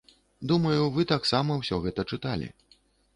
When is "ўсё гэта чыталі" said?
1.59-2.47